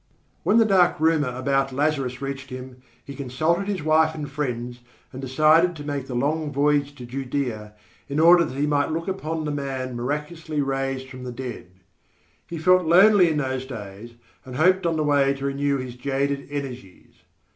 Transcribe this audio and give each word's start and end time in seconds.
When 0.41 0.57
the 0.57 0.65
dark 0.65 0.99
rumour 0.99 1.29
about 1.29 1.71
Lazarus 1.71 2.23
reached 2.23 2.49
him, 2.49 2.77
he 3.05 3.13
consulted 3.13 3.67
his 3.67 3.83
wife 3.83 4.15
and 4.15 4.27
friends 4.27 4.79
and 5.13 5.21
decided 5.21 5.75
to 5.75 5.83
make 5.83 6.07
the 6.07 6.15
long 6.15 6.51
voyage 6.51 6.95
to 6.95 7.05
Judea, 7.05 7.75
in 8.09 8.19
order 8.19 8.43
that 8.43 8.57
he 8.57 8.65
might 8.65 8.89
look 8.91 9.07
upon 9.07 9.43
the 9.45 9.51
man 9.51 9.95
miraculously 9.95 10.59
raised 10.59 11.07
from 11.07 11.23
the 11.23 11.31
dead. 11.31 11.67
He 12.47 12.57
felt 12.57 12.85
lonely 12.87 13.29
in 13.29 13.37
those 13.37 13.63
days 13.67 14.15
and 14.43 14.55
hoped 14.55 14.87
on 14.87 14.97
the 14.97 15.03
way 15.03 15.35
to 15.35 15.45
renew 15.45 15.77
his 15.77 15.93
jaded 15.95 16.47
energies. 16.49 17.13